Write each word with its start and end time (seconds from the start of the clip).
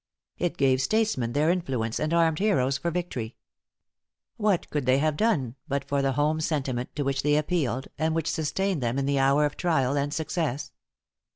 It 0.39 0.57
gave 0.57 0.81
statesmen 0.81 1.33
their 1.33 1.51
influence, 1.51 1.99
and 1.99 2.11
armed 2.11 2.39
heroes 2.39 2.75
for 2.79 2.89
victory. 2.89 3.35
What 4.35 4.67
could 4.71 4.87
they 4.87 4.97
have 4.97 5.15
done 5.15 5.57
but 5.67 5.83
for 5.85 6.01
the 6.01 6.13
home 6.13 6.39
sentiment 6.41 6.95
to 6.95 7.03
which 7.03 7.21
they 7.21 7.35
appealed, 7.37 7.87
and 7.99 8.15
which 8.15 8.31
sustained 8.31 8.81
them 8.81 8.97
in 8.97 9.05
the 9.05 9.19
hour 9.19 9.45
of 9.45 9.55
trial 9.55 9.95
and 9.97 10.11
success? 10.11 10.71